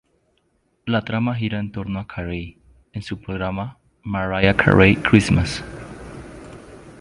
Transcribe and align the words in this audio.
La 0.87 1.03
trama 1.05 1.35
gira 1.35 1.59
en 1.59 1.71
torno 1.71 1.99
a 1.99 2.07
Carey 2.07 2.57
en 2.91 3.03
su 3.03 3.21
programa 3.21 3.77
"Mariah 4.01 4.55
Carey 4.57 4.95
Christmas". 4.95 5.63